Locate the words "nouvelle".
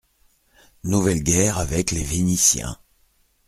0.83-1.21